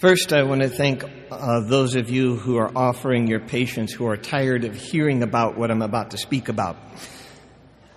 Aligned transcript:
First, 0.00 0.32
I 0.32 0.44
want 0.44 0.62
to 0.62 0.70
thank 0.70 1.04
uh, 1.30 1.60
those 1.60 1.94
of 1.94 2.08
you 2.08 2.36
who 2.36 2.56
are 2.56 2.72
offering 2.74 3.26
your 3.26 3.38
patience 3.38 3.92
who 3.92 4.06
are 4.06 4.16
tired 4.16 4.64
of 4.64 4.74
hearing 4.74 5.22
about 5.22 5.58
what 5.58 5.70
I'm 5.70 5.82
about 5.82 6.12
to 6.12 6.16
speak 6.16 6.48
about. 6.48 6.78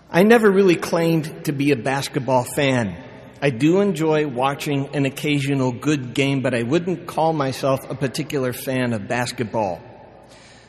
I 0.10 0.24
never 0.24 0.52
really 0.52 0.76
claimed 0.76 1.46
to 1.46 1.54
be 1.54 1.72
a 1.72 1.78
basketball 1.78 2.44
fan. 2.44 3.02
I 3.42 3.52
do 3.52 3.80
enjoy 3.80 4.28
watching 4.28 4.94
an 4.94 5.06
occasional 5.06 5.72
good 5.72 6.14
game, 6.14 6.42
but 6.42 6.54
I 6.54 6.64
wouldn't 6.64 7.08
call 7.08 7.32
myself 7.32 7.80
a 7.90 7.96
particular 7.96 8.52
fan 8.52 8.92
of 8.92 9.08
basketball. 9.08 9.82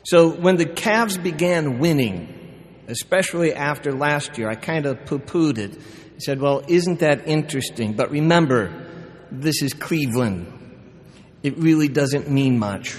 So 0.05 0.29
when 0.29 0.55
the 0.55 0.67
Cavs 0.67 1.21
began 1.21 1.81
winning, 1.81 2.85
especially 2.87 3.53
after 3.55 3.91
last 3.91 4.39
year, 4.39 4.49
I 4.49 4.55
kind 4.55 4.87
of 4.87 5.05
poo 5.05 5.19
pooed 5.19 5.59
it. 5.59 5.77
I 5.77 6.19
said, 6.19 6.41
well, 6.41 6.63
isn't 6.69 7.01
that 7.01 7.27
interesting? 7.27 7.95
But 7.95 8.13
remember, 8.13 8.71
this 9.33 9.63
is 9.63 9.75
Cleveland 9.75 10.54
it 11.45 11.59
really 11.59 11.89
doesn't 11.89 12.29
mean 12.29 12.59
much. 12.59 12.97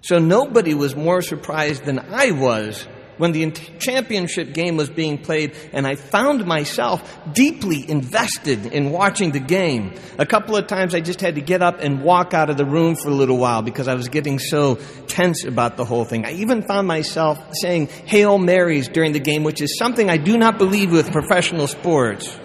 So 0.00 0.18
nobody 0.20 0.72
was 0.72 0.94
more 0.94 1.20
surprised 1.20 1.84
than 1.84 1.98
I 1.98 2.30
was 2.30 2.86
when 3.18 3.32
the 3.32 3.50
championship 3.80 4.52
game 4.52 4.76
was 4.76 4.88
being 4.88 5.18
played 5.18 5.56
and 5.72 5.84
I 5.84 5.96
found 5.96 6.46
myself 6.46 7.18
deeply 7.32 7.88
invested 7.90 8.66
in 8.66 8.90
watching 8.92 9.32
the 9.32 9.40
game. 9.40 9.94
A 10.16 10.26
couple 10.26 10.54
of 10.54 10.68
times 10.68 10.94
I 10.94 11.00
just 11.00 11.20
had 11.20 11.34
to 11.34 11.40
get 11.40 11.60
up 11.60 11.80
and 11.80 12.02
walk 12.02 12.34
out 12.34 12.50
of 12.50 12.56
the 12.56 12.64
room 12.64 12.94
for 12.94 13.08
a 13.08 13.14
little 13.14 13.38
while 13.38 13.62
because 13.62 13.88
I 13.88 13.94
was 13.94 14.08
getting 14.08 14.38
so 14.38 14.76
tense 15.08 15.44
about 15.44 15.76
the 15.76 15.84
whole 15.84 16.04
thing. 16.04 16.24
I 16.24 16.34
even 16.34 16.62
found 16.62 16.86
myself 16.86 17.42
saying 17.54 17.88
Hail 17.88 18.38
Marys 18.38 18.86
during 18.86 19.12
the 19.12 19.18
game, 19.18 19.42
which 19.42 19.60
is 19.60 19.76
something 19.76 20.08
I 20.08 20.18
do 20.18 20.38
not 20.38 20.56
believe 20.56 20.92
with 20.92 21.10
professional 21.10 21.66
sports. 21.66 22.38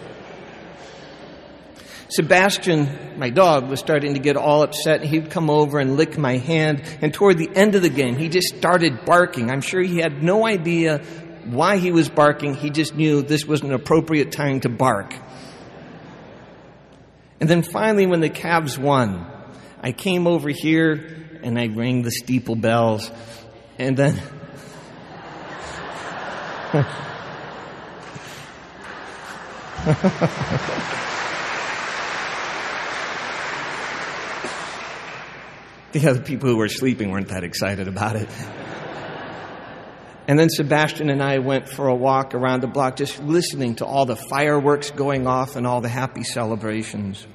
Sebastian, 2.12 3.18
my 3.18 3.30
dog, 3.30 3.70
was 3.70 3.80
starting 3.80 4.16
to 4.16 4.20
get 4.20 4.36
all 4.36 4.64
upset. 4.64 5.02
He'd 5.02 5.32
come 5.32 5.50
over 5.50 5.80
and 5.80 5.96
lick 5.96 6.18
my 6.18 6.36
hand. 6.36 6.84
And 7.02 7.14
toward 7.14 7.38
the 7.38 7.50
end 7.56 7.76
of 7.76 7.84
the 7.84 7.90
game, 7.90 8.18
he 8.18 8.28
just 8.28 8.50
started 8.50 9.06
barking. 9.06 9.50
I'm 9.50 9.62
sure 9.62 9.82
he 9.82 10.00
had 10.00 10.22
no 10.22 10.46
idea 10.46 10.98
why 11.46 11.78
he 11.78 11.94
was 11.94 12.10
barking. 12.10 12.54
He 12.54 12.70
just 12.70 12.94
knew 12.96 13.22
this 13.22 13.46
was 13.46 13.62
an 13.62 13.72
appropriate 13.72 14.34
time 14.34 14.60
to 14.60 14.70
bark. 14.70 15.16
And 17.40 17.50
then 17.50 17.64
finally, 17.64 18.06
when 18.08 18.20
the 18.20 18.30
Cavs 18.30 18.78
won, 18.78 19.26
I 19.82 19.94
came 19.94 20.28
over 20.28 20.50
here 20.50 21.40
and 21.42 21.58
I 21.58 21.68
rang 21.68 22.02
the 22.02 22.12
steeple 22.12 22.58
bells. 22.58 23.10
And 23.80 23.96
then. 23.96 24.22
The 35.92 36.08
other 36.08 36.22
people 36.22 36.50
who 36.50 36.58
were 36.58 36.70
sleeping 36.70 37.12
weren't 37.12 37.30
that 37.30 37.44
excited 37.44 37.88
about 37.88 38.16
it. 38.16 38.30
And 40.28 40.40
then 40.40 40.50
Sebastian 40.50 41.10
and 41.10 41.22
I 41.22 41.40
went 41.40 41.68
for 41.68 41.88
a 41.88 41.96
walk 41.96 42.34
around 42.34 42.62
the 42.62 42.68
block 42.68 42.96
just 42.96 43.22
listening 43.22 43.76
to 43.76 43.86
all 43.86 44.06
the 44.06 44.16
fireworks 44.16 44.92
going 44.92 45.28
off 45.28 45.56
and 45.56 45.68
all 45.68 45.82
the 45.82 45.90
happy 45.90 46.24
celebrations. 46.24 47.26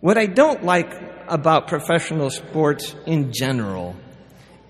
What 0.00 0.18
I 0.18 0.26
don't 0.26 0.64
like 0.64 0.92
about 1.28 1.68
professional 1.68 2.30
sports 2.30 2.94
in 3.06 3.32
general 3.32 3.94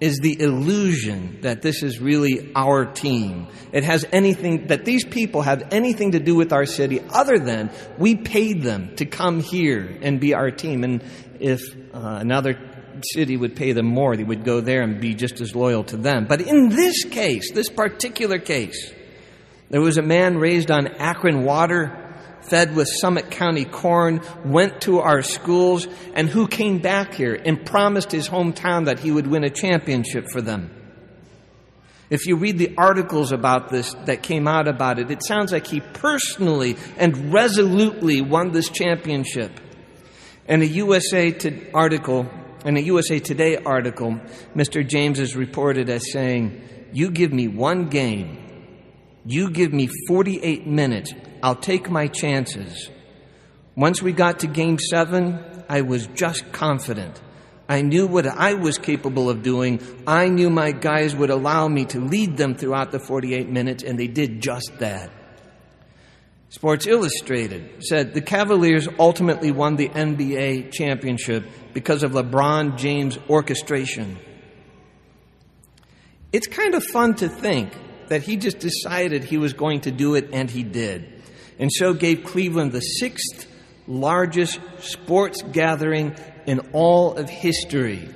is 0.01 0.19
the 0.19 0.41
illusion 0.41 1.39
that 1.41 1.63
this 1.63 1.83
is 1.83 2.01
really 2.01 2.53
our 2.55 2.85
team. 2.85 3.47
It 3.73 3.85
has 3.85 4.05
anything, 4.13 4.67
that 4.67 4.85
these 4.85 5.05
people 5.05 5.43
have 5.43 5.69
anything 5.73 6.13
to 6.13 6.19
do 6.19 6.35
with 6.35 6.53
our 6.53 6.67
city 6.67 7.01
other 7.01 7.39
than 7.39 7.71
we 7.99 8.15
paid 8.15 8.63
them 8.63 8.95
to 8.97 9.07
come 9.07 9.41
here 9.41 9.99
and 10.03 10.21
be 10.21 10.35
our 10.35 10.51
team. 10.51 10.85
And 10.85 11.03
if 11.41 11.61
uh, 11.95 12.19
another 12.21 12.59
city 13.15 13.37
would 13.37 13.57
pay 13.57 13.73
them 13.73 13.87
more, 13.87 14.17
they 14.17 14.25
would 14.25 14.45
go 14.45 14.61
there 14.61 14.83
and 14.83 15.01
be 15.01 15.15
just 15.15 15.41
as 15.41 15.55
loyal 15.55 15.85
to 15.85 15.97
them. 15.97 16.27
But 16.27 16.43
in 16.43 16.69
this 16.69 17.05
case, 17.05 17.53
this 17.53 17.71
particular 17.71 18.39
case, 18.39 18.93
there 19.71 19.81
was 19.81 19.99
a 19.99 20.03
man 20.03 20.37
raised 20.37 20.71
on 20.71 20.87
Akron 20.87 21.45
water 21.45 22.06
fed 22.49 22.75
with 22.75 22.89
Summit 22.89 23.31
County 23.31 23.65
corn, 23.65 24.21
went 24.45 24.81
to 24.83 25.01
our 25.01 25.23
schools, 25.23 25.87
and 26.15 26.29
who 26.29 26.47
came 26.47 26.79
back 26.79 27.15
here 27.15 27.35
and 27.35 27.65
promised 27.65 28.13
his 28.13 28.29
hometown 28.29 28.87
that 28.87 29.01
he 29.01 29.11
would 29.11 29.27
win 29.27 29.45
a 29.45 29.51
championship 29.51 30.27
for 30.31 30.41
them. 30.41 30.71
If 32.09 32.27
you 32.27 32.37
read 32.37 32.59
the 32.59 32.75
articles 32.79 33.33
about 33.33 33.69
this 33.69 33.95
that 34.05 34.23
came 34.23 34.47
out 34.47 34.69
about 34.69 35.01
it, 35.01 35.11
it 35.11 35.25
sounds 35.25 35.51
like 35.51 35.67
he 35.67 35.81
personally 35.81 36.77
and 36.97 37.33
resolutely 37.33 38.21
won 38.21 38.53
this 38.53 38.69
championship. 38.69 39.51
In 40.49 40.63
a 40.63 40.67
USA 40.67 41.33
to 41.33 41.73
article, 41.73 42.31
in 42.65 42.77
a 42.77 42.81
USA 42.81 43.19
Today 43.19 43.57
article, 43.57 44.21
Mr. 44.55 44.87
James 44.87 45.19
is 45.19 45.35
reported 45.35 45.91
as 45.91 46.13
saying, 46.13 46.63
You 46.93 47.11
give 47.11 47.33
me 47.33 47.49
one 47.49 47.89
game, 47.89 48.46
you 49.27 49.51
give 49.51 49.73
me 49.73 49.89
48 50.09 50.67
minutes, 50.67 51.13
I'll 51.43 51.57
take 51.57 51.91
my 51.91 52.07
chances. 52.07 52.91
Once 53.75 54.01
we 54.01 54.13
got 54.13 54.41
to 54.41 54.47
game 54.47 54.79
seven, 54.79 55.39
I 55.69 55.83
was 55.83 56.07
just 56.09 56.53
confident. 56.53 57.21
I 57.69 57.83
knew 57.83 58.07
what 58.07 58.27
I 58.27 58.55
was 58.55 58.79
capable 58.79 59.29
of 59.29 59.43
doing. 59.43 59.81
I 60.07 60.29
knew 60.29 60.49
my 60.49 60.71
guys 60.71 61.17
would 61.17 61.31
allow 61.31 61.67
me 61.67 61.85
to 61.87 62.01
lead 62.01 62.37
them 62.37 62.55
throughout 62.55 62.93
the 62.93 63.01
48 63.01 63.49
minutes, 63.49 63.83
and 63.83 63.99
they 63.99 64.07
did 64.07 64.41
just 64.41 64.79
that. 64.79 65.11
Sports 66.49 66.87
Illustrated 66.87 67.85
said 67.85 68.15
the 68.15 68.21
Cavaliers 68.21 68.89
ultimately 68.99 69.51
won 69.51 69.75
the 69.75 69.89
NBA 69.89 70.73
championship 70.73 71.45
because 71.75 72.05
of 72.05 72.13
LeBron 72.13 72.79
James' 72.79 73.19
orchestration. 73.29 74.17
It's 76.33 76.47
kind 76.47 76.75
of 76.75 76.85
fun 76.85 77.15
to 77.17 77.29
think 77.29 77.73
that 78.09 78.23
he 78.23 78.37
just 78.37 78.59
decided 78.59 79.25
he 79.25 79.39
was 79.39 79.53
going 79.53 79.83
to 79.83 79.91
do 79.91 80.15
it, 80.15 80.31
and 80.33 80.51
he 80.51 80.63
did 80.63 81.17
and 81.59 81.71
so 81.73 81.95
gave 81.95 82.25
Cleveland 82.25 82.73
the 82.73 82.81
sixth 82.81 83.47
largest 83.87 84.61
sports 84.81 85.43
gathering 85.43 86.15
in 86.47 86.61
all 86.73 87.17
of 87.17 87.29
history 87.29 88.09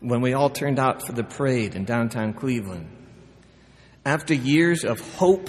when 0.00 0.20
we 0.20 0.34
all 0.34 0.50
turned 0.50 0.78
out 0.78 1.06
for 1.06 1.12
the 1.12 1.24
parade 1.24 1.74
in 1.74 1.84
downtown 1.84 2.34
Cleveland. 2.34 2.88
After 4.04 4.34
years 4.34 4.84
of 4.84 5.00
hope 5.16 5.48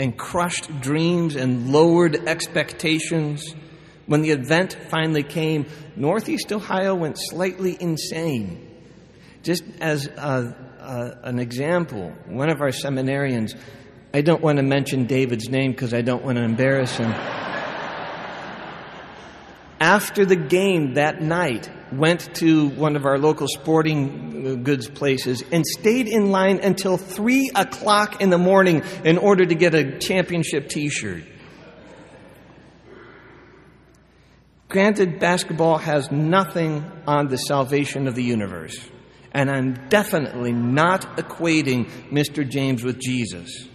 and 0.00 0.16
crushed 0.16 0.80
dreams 0.80 1.36
and 1.36 1.70
lowered 1.70 2.28
expectations, 2.28 3.54
when 4.06 4.22
the 4.22 4.30
event 4.30 4.76
finally 4.88 5.22
came, 5.22 5.66
Northeast 5.96 6.52
Ohio 6.52 6.94
went 6.94 7.16
slightly 7.18 7.76
insane. 7.78 8.70
Just 9.42 9.64
as 9.80 10.06
a, 10.06 10.56
a, 10.84 11.18
an 11.22 11.38
example, 11.38 12.12
one 12.26 12.50
of 12.50 12.60
our 12.60 12.68
seminarians 12.68 13.56
I 14.14 14.20
don't 14.20 14.40
want 14.40 14.58
to 14.58 14.62
mention 14.62 15.06
David's 15.06 15.48
name 15.48 15.72
because 15.72 15.92
I 15.92 16.02
don't 16.02 16.24
want 16.24 16.38
to 16.38 16.44
embarrass 16.44 16.96
him. 16.96 17.10
After 19.80 20.24
the 20.24 20.36
game 20.36 20.94
that 20.94 21.20
night, 21.20 21.68
went 21.92 22.34
to 22.36 22.68
one 22.70 22.96
of 22.96 23.06
our 23.06 23.18
local 23.18 23.48
sporting 23.48 24.46
uh, 24.46 24.54
goods 24.54 24.88
places 24.88 25.42
and 25.52 25.64
stayed 25.66 26.08
in 26.08 26.30
line 26.30 26.60
until 26.60 26.96
three 26.96 27.50
o'clock 27.54 28.20
in 28.20 28.30
the 28.30 28.38
morning 28.38 28.82
in 29.04 29.18
order 29.18 29.44
to 29.44 29.54
get 29.54 29.74
a 29.74 29.98
championship 29.98 30.68
T-shirt. 30.68 31.24
Granted, 34.68 35.20
basketball 35.20 35.78
has 35.78 36.10
nothing 36.10 36.90
on 37.06 37.28
the 37.28 37.36
salvation 37.36 38.08
of 38.08 38.14
the 38.14 38.24
universe. 38.24 38.78
And 39.34 39.50
I'm 39.50 39.88
definitely 39.88 40.52
not 40.52 41.16
equating 41.16 41.90
Mr. 42.10 42.48
James 42.48 42.84
with 42.84 43.00
Jesus. 43.00 43.68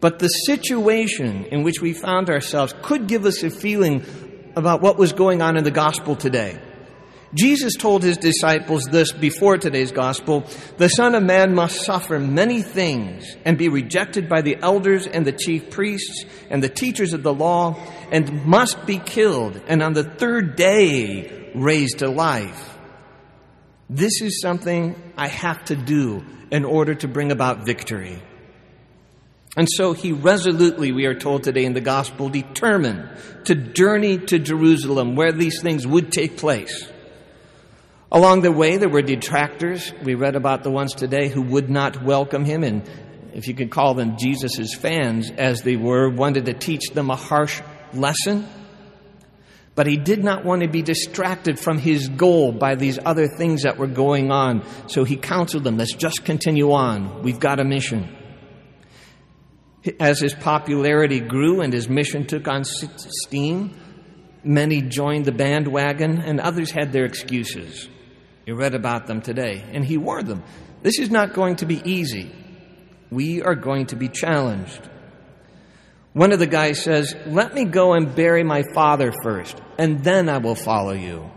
But 0.00 0.18
the 0.18 0.28
situation 0.28 1.44
in 1.46 1.62
which 1.62 1.80
we 1.80 1.92
found 1.92 2.28
ourselves 2.28 2.74
could 2.82 3.06
give 3.06 3.24
us 3.26 3.42
a 3.42 3.50
feeling 3.50 4.04
about 4.56 4.80
what 4.80 4.98
was 4.98 5.12
going 5.12 5.40
on 5.40 5.56
in 5.56 5.64
the 5.64 5.70
gospel 5.70 6.16
today. 6.16 6.58
Jesus 7.32 7.74
told 7.76 8.02
his 8.02 8.16
disciples 8.16 8.86
this 8.86 9.12
before 9.12 9.56
today's 9.56 9.92
gospel 9.92 10.44
The 10.78 10.88
Son 10.88 11.14
of 11.14 11.22
Man 11.22 11.54
must 11.54 11.84
suffer 11.84 12.18
many 12.18 12.62
things 12.62 13.36
and 13.44 13.56
be 13.56 13.68
rejected 13.68 14.28
by 14.28 14.42
the 14.42 14.56
elders 14.60 15.06
and 15.06 15.24
the 15.24 15.32
chief 15.32 15.70
priests 15.70 16.24
and 16.48 16.60
the 16.60 16.68
teachers 16.68 17.12
of 17.12 17.22
the 17.22 17.32
law 17.32 17.78
and 18.10 18.44
must 18.44 18.84
be 18.84 18.98
killed 18.98 19.60
and 19.68 19.80
on 19.80 19.92
the 19.92 20.02
third 20.02 20.56
day 20.56 21.52
raised 21.54 21.98
to 21.98 22.08
life. 22.10 22.79
This 23.92 24.22
is 24.22 24.40
something 24.40 24.94
I 25.16 25.26
have 25.26 25.64
to 25.64 25.74
do 25.74 26.24
in 26.52 26.64
order 26.64 26.94
to 26.94 27.08
bring 27.08 27.32
about 27.32 27.66
victory. 27.66 28.22
And 29.56 29.68
so 29.68 29.94
he 29.94 30.12
resolutely, 30.12 30.92
we 30.92 31.06
are 31.06 31.14
told 31.18 31.42
today 31.42 31.64
in 31.64 31.72
the 31.72 31.80
gospel, 31.80 32.28
determined 32.28 33.10
to 33.46 33.56
journey 33.56 34.18
to 34.18 34.38
Jerusalem 34.38 35.16
where 35.16 35.32
these 35.32 35.60
things 35.60 35.88
would 35.88 36.12
take 36.12 36.36
place. 36.36 36.88
Along 38.12 38.42
the 38.42 38.52
way, 38.52 38.76
there 38.76 38.88
were 38.88 39.02
detractors. 39.02 39.92
We 40.04 40.14
read 40.14 40.36
about 40.36 40.62
the 40.62 40.70
ones 40.70 40.94
today 40.94 41.28
who 41.28 41.42
would 41.42 41.68
not 41.68 42.00
welcome 42.00 42.44
him, 42.44 42.62
and 42.62 42.88
if 43.34 43.48
you 43.48 43.54
could 43.54 43.72
call 43.72 43.94
them 43.94 44.16
Jesus' 44.16 44.72
fans, 44.72 45.32
as 45.32 45.62
they 45.62 45.74
were, 45.74 46.08
wanted 46.08 46.46
to 46.46 46.52
teach 46.52 46.90
them 46.90 47.10
a 47.10 47.16
harsh 47.16 47.60
lesson. 47.92 48.46
But 49.74 49.86
he 49.86 49.96
did 49.96 50.22
not 50.24 50.44
want 50.44 50.62
to 50.62 50.68
be 50.68 50.82
distracted 50.82 51.58
from 51.58 51.78
his 51.78 52.08
goal 52.08 52.52
by 52.52 52.74
these 52.74 52.98
other 53.04 53.28
things 53.28 53.62
that 53.62 53.78
were 53.78 53.86
going 53.86 54.30
on. 54.30 54.64
So 54.88 55.04
he 55.04 55.16
counseled 55.16 55.64
them, 55.64 55.76
let's 55.76 55.94
just 55.94 56.24
continue 56.24 56.72
on. 56.72 57.22
We've 57.22 57.38
got 57.38 57.60
a 57.60 57.64
mission. 57.64 58.16
As 59.98 60.20
his 60.20 60.34
popularity 60.34 61.20
grew 61.20 61.60
and 61.60 61.72
his 61.72 61.88
mission 61.88 62.26
took 62.26 62.48
on 62.48 62.64
steam, 62.64 63.74
many 64.44 64.82
joined 64.82 65.24
the 65.24 65.32
bandwagon 65.32 66.18
and 66.18 66.40
others 66.40 66.70
had 66.70 66.92
their 66.92 67.04
excuses. 67.04 67.88
You 68.46 68.56
read 68.56 68.74
about 68.74 69.06
them 69.06 69.22
today. 69.22 69.64
And 69.72 69.84
he 69.84 69.96
warned 69.96 70.26
them 70.26 70.42
this 70.82 70.98
is 70.98 71.10
not 71.10 71.34
going 71.34 71.56
to 71.56 71.66
be 71.66 71.80
easy. 71.84 72.30
We 73.10 73.42
are 73.42 73.54
going 73.54 73.86
to 73.86 73.96
be 73.96 74.08
challenged. 74.08 74.88
One 76.12 76.32
of 76.32 76.38
the 76.40 76.46
guys 76.46 76.82
says, 76.82 77.14
Let 77.26 77.54
me 77.54 77.64
go 77.64 77.92
and 77.92 78.14
bury 78.14 78.42
my 78.42 78.64
father 78.74 79.12
first, 79.22 79.60
and 79.78 80.02
then 80.02 80.28
I 80.28 80.38
will 80.38 80.56
follow 80.56 80.92
you. 80.92 81.30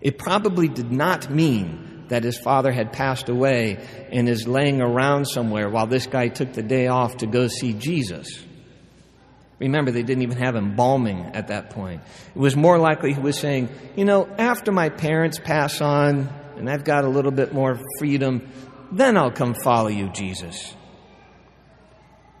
It 0.00 0.18
probably 0.18 0.68
did 0.68 0.90
not 0.90 1.30
mean 1.30 2.06
that 2.08 2.24
his 2.24 2.38
father 2.38 2.70
had 2.72 2.92
passed 2.92 3.28
away 3.28 3.86
and 4.10 4.28
is 4.28 4.46
laying 4.46 4.80
around 4.80 5.26
somewhere 5.26 5.70
while 5.70 5.86
this 5.86 6.06
guy 6.06 6.28
took 6.28 6.52
the 6.52 6.62
day 6.62 6.88
off 6.88 7.18
to 7.18 7.26
go 7.26 7.48
see 7.48 7.72
Jesus. 7.72 8.44
Remember, 9.58 9.92
they 9.92 10.02
didn't 10.02 10.22
even 10.22 10.36
have 10.38 10.56
embalming 10.56 11.30
at 11.34 11.48
that 11.48 11.70
point. 11.70 12.02
It 12.34 12.38
was 12.38 12.56
more 12.56 12.78
likely 12.78 13.14
he 13.14 13.20
was 13.20 13.38
saying, 13.38 13.70
You 13.96 14.04
know, 14.04 14.28
after 14.36 14.72
my 14.72 14.88
parents 14.88 15.38
pass 15.38 15.80
on 15.80 16.28
and 16.56 16.68
I've 16.68 16.84
got 16.84 17.04
a 17.04 17.08
little 17.08 17.30
bit 17.30 17.54
more 17.54 17.80
freedom, 17.98 18.48
then 18.92 19.16
I'll 19.16 19.30
come 19.30 19.54
follow 19.54 19.88
you, 19.88 20.10
Jesus. 20.10 20.74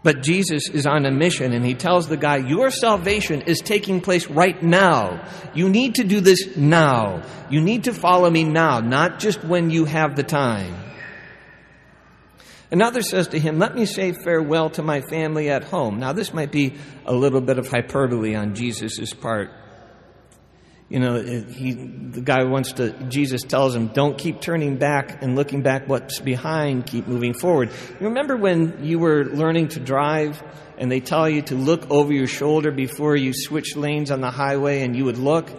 But 0.04 0.22
Jesus 0.22 0.68
is 0.68 0.86
on 0.86 1.06
a 1.06 1.10
mission 1.10 1.54
and 1.54 1.64
he 1.64 1.72
tells 1.72 2.08
the 2.08 2.18
guy, 2.18 2.36
Your 2.36 2.70
salvation 2.70 3.40
is 3.40 3.60
taking 3.60 4.02
place 4.02 4.28
right 4.28 4.62
now. 4.62 5.26
You 5.54 5.70
need 5.70 5.94
to 5.96 6.04
do 6.04 6.20
this 6.20 6.56
now. 6.56 7.22
You 7.50 7.62
need 7.62 7.84
to 7.84 7.94
follow 7.94 8.30
me 8.30 8.44
now, 8.44 8.80
not 8.80 9.18
just 9.18 9.42
when 9.42 9.70
you 9.70 9.86
have 9.86 10.14
the 10.14 10.22
time. 10.22 10.76
Another 12.70 13.00
says 13.00 13.28
to 13.28 13.38
him, 13.38 13.58
Let 13.58 13.74
me 13.74 13.86
say 13.86 14.12
farewell 14.12 14.68
to 14.70 14.82
my 14.82 15.00
family 15.00 15.48
at 15.48 15.64
home. 15.64 16.00
Now, 16.00 16.12
this 16.12 16.34
might 16.34 16.52
be 16.52 16.74
a 17.06 17.14
little 17.14 17.40
bit 17.40 17.58
of 17.58 17.68
hyperbole 17.68 18.34
on 18.34 18.54
Jesus' 18.54 19.14
part. 19.14 19.52
You 20.94 21.00
know, 21.00 21.20
he, 21.20 21.72
the 21.72 22.20
guy 22.20 22.44
wants 22.44 22.74
to, 22.74 22.92
Jesus 23.08 23.42
tells 23.42 23.74
him, 23.74 23.88
don't 23.88 24.16
keep 24.16 24.40
turning 24.40 24.76
back 24.76 25.24
and 25.24 25.34
looking 25.34 25.60
back 25.60 25.88
what's 25.88 26.20
behind, 26.20 26.86
keep 26.86 27.08
moving 27.08 27.34
forward. 27.34 27.70
You 27.98 28.06
remember 28.06 28.36
when 28.36 28.84
you 28.84 29.00
were 29.00 29.24
learning 29.24 29.70
to 29.70 29.80
drive 29.80 30.40
and 30.78 30.92
they 30.92 31.00
tell 31.00 31.28
you 31.28 31.42
to 31.42 31.56
look 31.56 31.90
over 31.90 32.12
your 32.12 32.28
shoulder 32.28 32.70
before 32.70 33.16
you 33.16 33.32
switch 33.34 33.74
lanes 33.74 34.12
on 34.12 34.20
the 34.20 34.30
highway 34.30 34.82
and 34.82 34.94
you 34.94 35.04
would 35.06 35.18
look 35.18 35.50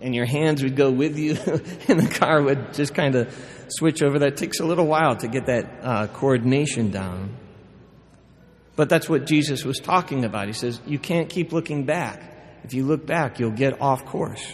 and 0.00 0.12
your 0.12 0.26
hands 0.26 0.64
would 0.64 0.74
go 0.74 0.90
with 0.90 1.16
you 1.16 1.36
and 1.86 2.00
the 2.00 2.12
car 2.18 2.42
would 2.42 2.74
just 2.74 2.96
kind 2.96 3.14
of 3.14 3.32
switch 3.68 4.02
over. 4.02 4.18
That 4.18 4.36
takes 4.36 4.58
a 4.58 4.66
little 4.66 4.88
while 4.88 5.14
to 5.18 5.28
get 5.28 5.46
that 5.46 5.70
uh, 5.84 6.06
coordination 6.08 6.90
down. 6.90 7.36
But 8.74 8.88
that's 8.88 9.08
what 9.08 9.24
Jesus 9.24 9.64
was 9.64 9.78
talking 9.78 10.24
about. 10.24 10.48
He 10.48 10.52
says, 10.52 10.80
you 10.84 10.98
can't 10.98 11.30
keep 11.30 11.52
looking 11.52 11.84
back. 11.84 12.34
If 12.64 12.74
you 12.74 12.84
look 12.84 13.06
back, 13.06 13.40
you'll 13.40 13.50
get 13.50 13.80
off 13.80 14.04
course. 14.04 14.44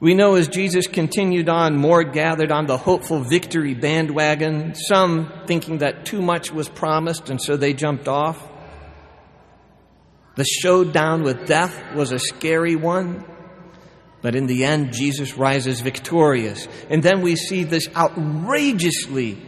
We 0.00 0.14
know 0.14 0.36
as 0.36 0.48
Jesus 0.48 0.86
continued 0.86 1.50
on, 1.50 1.76
more 1.76 2.02
gathered 2.04 2.50
on 2.50 2.66
the 2.66 2.78
hopeful 2.78 3.20
victory 3.20 3.74
bandwagon, 3.74 4.74
some 4.74 5.30
thinking 5.46 5.78
that 5.78 6.06
too 6.06 6.22
much 6.22 6.50
was 6.50 6.70
promised 6.70 7.28
and 7.28 7.40
so 7.40 7.58
they 7.58 7.74
jumped 7.74 8.08
off. 8.08 8.42
The 10.36 10.44
showdown 10.44 11.22
with 11.22 11.46
death 11.46 11.94
was 11.94 12.12
a 12.12 12.18
scary 12.18 12.76
one, 12.76 13.26
but 14.22 14.34
in 14.34 14.46
the 14.46 14.64
end, 14.64 14.94
Jesus 14.94 15.36
rises 15.36 15.82
victorious. 15.82 16.66
And 16.88 17.02
then 17.02 17.20
we 17.20 17.36
see 17.36 17.64
this 17.64 17.86
outrageously 17.94 19.38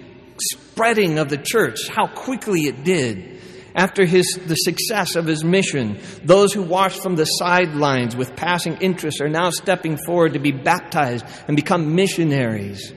spreading 0.51 1.19
of 1.19 1.31
the 1.31 1.39
church, 1.39 1.89
how 1.89 2.09
quickly 2.09 2.63
it 2.63 2.85
did. 2.85 3.32
After 3.75 4.05
his, 4.05 4.39
the 4.47 4.55
success 4.55 5.17
of 5.17 5.27
his 5.27 5.43
mission, 5.43 5.99
those 6.23 6.53
who 6.53 6.63
watched 6.63 7.03
from 7.03 7.17
the 7.17 7.25
sidelines 7.25 8.15
with 8.15 8.37
passing 8.37 8.77
interest 8.79 9.21
are 9.21 9.29
now 9.29 9.51
stepping 9.51 9.97
forward 9.97 10.35
to 10.35 10.39
be 10.39 10.53
baptized 10.53 11.25
and 11.49 11.57
become 11.57 11.95
missionaries. 11.95 12.93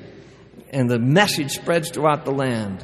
And 0.72 0.90
the 0.90 1.00
message 1.00 1.52
spreads 1.52 1.90
throughout 1.90 2.26
the 2.26 2.32
land. 2.32 2.84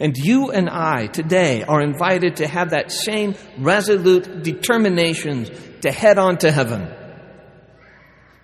And 0.00 0.16
you 0.16 0.50
and 0.50 0.68
I 0.68 1.06
today 1.06 1.62
are 1.62 1.80
invited 1.80 2.36
to 2.36 2.48
have 2.48 2.70
that 2.70 2.90
same 2.90 3.34
resolute 3.58 4.42
determination 4.42 5.46
to 5.82 5.92
head 5.92 6.18
on 6.18 6.38
to 6.38 6.50
heaven. 6.50 6.88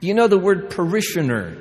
You 0.01 0.15
know 0.15 0.29
the 0.29 0.39
word 0.39 0.71
parishioner. 0.71 1.57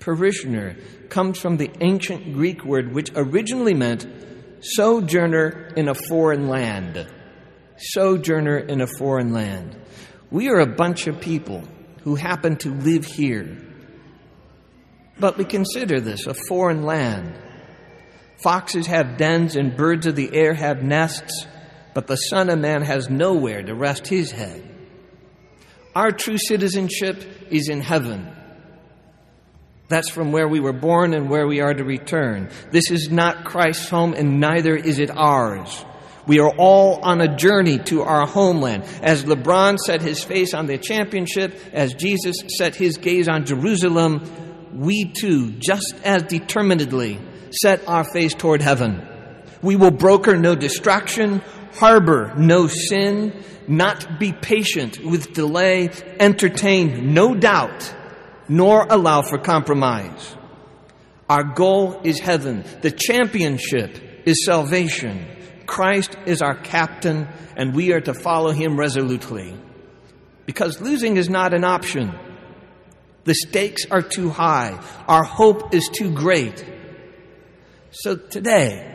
Parishioner 0.00 0.76
comes 1.10 1.38
from 1.38 1.58
the 1.58 1.70
ancient 1.80 2.32
Greek 2.32 2.64
word 2.64 2.92
which 2.92 3.12
originally 3.14 3.74
meant 3.74 4.06
sojourner 4.60 5.72
in 5.76 5.88
a 5.88 5.94
foreign 5.94 6.48
land. 6.48 7.06
Sojourner 7.76 8.58
in 8.58 8.80
a 8.80 8.86
foreign 8.86 9.32
land. 9.32 9.76
We 10.30 10.48
are 10.48 10.60
a 10.60 10.66
bunch 10.66 11.06
of 11.06 11.20
people 11.20 11.64
who 12.02 12.14
happen 12.14 12.56
to 12.58 12.70
live 12.70 13.04
here. 13.04 13.58
But 15.18 15.36
we 15.36 15.44
consider 15.44 16.00
this 16.00 16.26
a 16.26 16.34
foreign 16.34 16.82
land. 16.82 17.38
Foxes 18.42 18.86
have 18.86 19.18
dens 19.18 19.56
and 19.56 19.76
birds 19.76 20.06
of 20.06 20.16
the 20.16 20.34
air 20.34 20.54
have 20.54 20.82
nests, 20.82 21.46
but 21.94 22.06
the 22.06 22.16
Son 22.16 22.48
of 22.48 22.58
Man 22.58 22.82
has 22.82 23.10
nowhere 23.10 23.62
to 23.62 23.74
rest 23.74 24.06
his 24.06 24.30
head. 24.30 24.64
Our 25.94 26.12
true 26.12 26.38
citizenship 26.38 27.22
is 27.50 27.68
in 27.68 27.80
heaven. 27.80 28.34
That's 29.90 30.08
from 30.08 30.30
where 30.30 30.46
we 30.46 30.60
were 30.60 30.72
born 30.72 31.14
and 31.14 31.28
where 31.28 31.48
we 31.48 31.60
are 31.60 31.74
to 31.74 31.82
return. 31.82 32.48
This 32.70 32.92
is 32.92 33.10
not 33.10 33.44
Christ's 33.44 33.88
home 33.88 34.14
and 34.14 34.38
neither 34.38 34.76
is 34.76 35.00
it 35.00 35.10
ours. 35.10 35.84
We 36.28 36.38
are 36.38 36.54
all 36.56 37.00
on 37.02 37.20
a 37.20 37.36
journey 37.36 37.80
to 37.86 38.02
our 38.02 38.24
homeland. 38.24 38.84
As 39.02 39.24
LeBron 39.24 39.78
set 39.78 40.00
his 40.00 40.22
face 40.22 40.54
on 40.54 40.66
the 40.66 40.78
championship, 40.78 41.58
as 41.72 41.92
Jesus 41.94 42.36
set 42.56 42.76
his 42.76 42.98
gaze 42.98 43.28
on 43.28 43.46
Jerusalem, 43.46 44.22
we 44.72 45.06
too, 45.06 45.50
just 45.58 45.96
as 46.04 46.22
determinedly, 46.22 47.18
set 47.50 47.88
our 47.88 48.04
face 48.04 48.32
toward 48.32 48.62
heaven. 48.62 49.04
We 49.60 49.74
will 49.74 49.90
broker 49.90 50.36
no 50.36 50.54
distraction, 50.54 51.42
harbor 51.72 52.32
no 52.36 52.68
sin, 52.68 53.42
not 53.66 54.20
be 54.20 54.32
patient 54.32 55.04
with 55.04 55.32
delay, 55.32 55.90
entertain 56.20 57.12
no 57.12 57.34
doubt 57.34 57.96
nor 58.50 58.84
allow 58.90 59.22
for 59.22 59.38
compromise. 59.38 60.36
Our 61.28 61.44
goal 61.44 62.00
is 62.02 62.18
heaven. 62.18 62.64
The 62.82 62.90
championship 62.90 63.96
is 64.26 64.44
salvation. 64.44 65.24
Christ 65.66 66.16
is 66.26 66.42
our 66.42 66.56
captain, 66.56 67.28
and 67.56 67.72
we 67.72 67.92
are 67.92 68.00
to 68.00 68.12
follow 68.12 68.50
him 68.50 68.76
resolutely. 68.76 69.56
Because 70.46 70.80
losing 70.80 71.16
is 71.16 71.30
not 71.30 71.54
an 71.54 71.62
option. 71.62 72.12
The 73.22 73.34
stakes 73.34 73.86
are 73.88 74.02
too 74.02 74.30
high. 74.30 74.84
Our 75.06 75.22
hope 75.22 75.72
is 75.72 75.88
too 75.88 76.12
great. 76.12 76.64
So 77.92 78.16
today, 78.16 78.90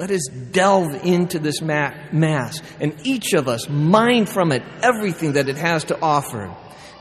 let 0.00 0.10
us 0.10 0.26
delve 0.50 1.04
into 1.04 1.38
this 1.38 1.62
Mass, 1.62 2.60
and 2.80 2.96
each 3.04 3.34
of 3.34 3.46
us 3.46 3.68
mine 3.68 4.26
from 4.26 4.50
it 4.50 4.64
everything 4.82 5.34
that 5.34 5.48
it 5.48 5.58
has 5.58 5.84
to 5.84 6.00
offer. 6.00 6.52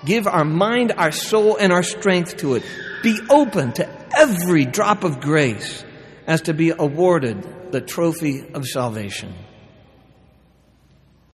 Give 0.06 0.28
our 0.28 0.46
mind, 0.46 0.92
our 0.98 1.12
soul, 1.12 1.58
and 1.58 1.72
our 1.72 1.84
strength 1.84 2.38
to 2.38 2.56
it. 2.56 2.64
Be 3.02 3.20
open 3.30 3.74
to 3.74 3.90
every 4.18 4.66
drop 4.66 5.04
of 5.04 5.20
grace 5.20 5.84
as 6.28 6.42
to 6.44 6.54
be 6.54 6.72
awarded 6.72 7.72
the 7.72 7.82
trophy 7.82 8.46
of 8.54 8.66
salvation. 8.66 9.34